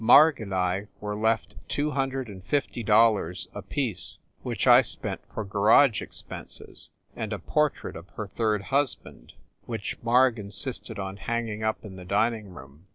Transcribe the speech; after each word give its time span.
Marg 0.03 0.41
and 0.41 0.51
I 0.51 0.87
were 0.99 1.13
left 1.15 1.53
two 1.69 1.91
hundred 1.91 2.27
and 2.27 2.43
fifty 2.43 2.81
dollars 2.81 3.47
apiece, 3.53 4.17
which 4.41 4.65
I 4.65 4.81
spent 4.81 5.21
for 5.31 5.45
garage 5.45 6.01
ex 6.01 6.23
penses, 6.27 6.89
and 7.15 7.31
a 7.31 7.37
portrait 7.37 7.95
of 7.95 8.09
her 8.15 8.25
third 8.25 8.63
husband, 8.63 9.33
which 9.67 10.01
Marg 10.01 10.39
insisted 10.39 10.97
on 10.97 11.17
hanging 11.17 11.61
up 11.61 11.85
in 11.85 11.97
the 11.97 12.03
dining 12.05 12.49
room. 12.49 12.87